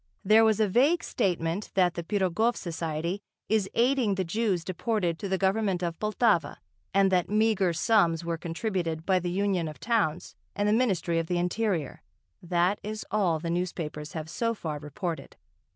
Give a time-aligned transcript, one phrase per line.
[0.25, 5.29] There was a vague statement that the Pirogov Society is aiding the Jews deported to
[5.29, 6.57] the Government of Poltava
[6.91, 11.27] and that meagre sums were contributed by the Union of Towns and the Ministry of
[11.27, 12.01] the Interior,
[12.41, 15.35] that is all the newspapers have so far reported.